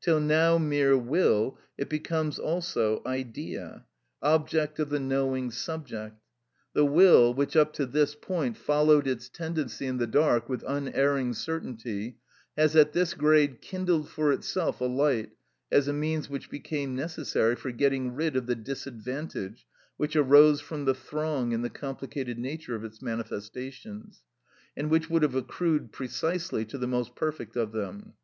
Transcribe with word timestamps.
Till 0.00 0.20
now 0.20 0.56
mere 0.56 0.96
will, 0.96 1.58
it 1.76 1.90
becomes 1.90 2.38
also 2.38 3.02
idea, 3.04 3.84
object 4.22 4.78
of 4.78 4.88
the 4.88 4.98
knowing 4.98 5.50
subject. 5.50 6.16
The 6.72 6.86
will, 6.86 7.34
which 7.34 7.54
up 7.56 7.74
to 7.74 7.84
this 7.84 8.14
point 8.14 8.56
followed 8.56 9.06
its 9.06 9.28
tendency 9.28 9.84
in 9.84 9.98
the 9.98 10.06
dark 10.06 10.48
with 10.48 10.64
unerring 10.66 11.34
certainty, 11.34 12.16
has 12.56 12.74
at 12.74 12.94
this 12.94 13.12
grade 13.12 13.60
kindled 13.60 14.08
for 14.08 14.32
itself 14.32 14.80
a 14.80 14.86
light 14.86 15.32
as 15.70 15.88
a 15.88 15.92
means 15.92 16.30
which 16.30 16.48
became 16.48 16.96
necessary 16.96 17.54
for 17.54 17.70
getting 17.70 18.14
rid 18.14 18.34
of 18.34 18.46
the 18.46 18.56
disadvantage 18.56 19.66
which 19.98 20.16
arose 20.16 20.58
from 20.58 20.86
the 20.86 20.94
throng 20.94 21.52
and 21.52 21.62
the 21.62 21.68
complicated 21.68 22.38
nature 22.38 22.74
of 22.76 22.82
its 22.82 23.02
manifestations, 23.02 24.22
and 24.74 24.88
which 24.88 25.10
would 25.10 25.22
have 25.22 25.34
accrued 25.34 25.92
precisely 25.92 26.64
to 26.64 26.78
the 26.78 26.86
most 26.88 27.14
perfect 27.14 27.56
of 27.56 27.72
them. 27.72 28.14